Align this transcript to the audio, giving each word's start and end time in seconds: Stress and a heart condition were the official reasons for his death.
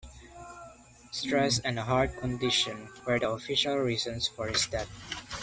Stress 1.11 1.59
and 1.59 1.77
a 1.77 1.83
heart 1.83 2.17
condition 2.17 2.89
were 3.05 3.19
the 3.19 3.29
official 3.29 3.77
reasons 3.77 4.27
for 4.27 4.47
his 4.47 4.65
death. 4.65 4.89